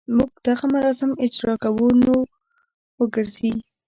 [0.17, 2.13] موږ دغه مراسم اجراء کوو نو
[2.99, 3.51] وګرځي.